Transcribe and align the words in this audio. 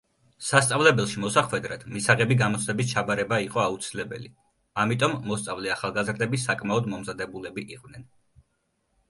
სასწავლებელში 0.45 1.19
მოსახვედრად 1.25 1.83
მისაღები 1.97 2.37
გამოცდების 2.39 2.89
ჩაბარება 2.93 3.39
იყო 3.49 3.61
აუცილებელი, 3.65 4.33
ამიტომ 4.87 5.15
მოსწავლე 5.29 5.73
ახალგაზრდები 5.77 6.43
საკმაოდ 6.47 6.91
მომზადებულები 6.97 7.69
იყვნენ. 7.79 8.11